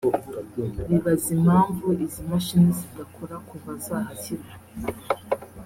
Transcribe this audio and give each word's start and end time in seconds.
bibaza 0.87 1.27
impamvu 1.37 1.85
izi 2.05 2.21
mashini 2.29 2.71
zidakora 2.79 3.35
kuva 3.49 3.71
zahashyirwa 3.85 4.53